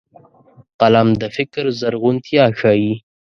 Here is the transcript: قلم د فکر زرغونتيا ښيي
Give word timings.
قلم 0.79 1.07
د 1.21 1.23
فکر 1.35 1.63
زرغونتيا 1.79 2.45
ښيي 2.59 2.93